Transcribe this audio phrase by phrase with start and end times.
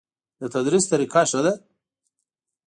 [0.41, 1.53] د تدریس طریقه ښه ده؟